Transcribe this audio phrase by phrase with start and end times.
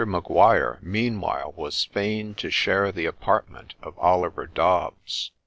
[0.03, 5.31] Maguire meanwhile was fain to share the apartment of Oliver Dobbs.